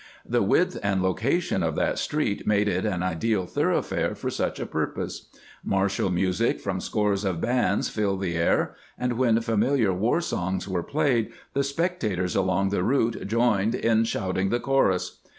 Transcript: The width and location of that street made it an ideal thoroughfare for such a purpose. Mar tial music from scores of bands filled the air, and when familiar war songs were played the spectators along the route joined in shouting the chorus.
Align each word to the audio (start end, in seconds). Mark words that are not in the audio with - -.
The 0.27 0.41
width 0.41 0.79
and 0.81 1.03
location 1.03 1.61
of 1.61 1.75
that 1.75 1.99
street 1.99 2.47
made 2.47 2.67
it 2.67 2.85
an 2.85 3.03
ideal 3.03 3.45
thoroughfare 3.45 4.15
for 4.15 4.31
such 4.31 4.59
a 4.59 4.65
purpose. 4.65 5.27
Mar 5.63 5.89
tial 5.89 6.11
music 6.11 6.59
from 6.59 6.81
scores 6.81 7.23
of 7.23 7.39
bands 7.39 7.87
filled 7.87 8.21
the 8.21 8.35
air, 8.35 8.73
and 8.97 9.13
when 9.13 9.39
familiar 9.41 9.93
war 9.93 10.19
songs 10.19 10.67
were 10.67 10.81
played 10.81 11.31
the 11.53 11.63
spectators 11.63 12.35
along 12.35 12.69
the 12.69 12.81
route 12.81 13.27
joined 13.27 13.75
in 13.75 14.03
shouting 14.03 14.49
the 14.49 14.59
chorus. 14.59 15.19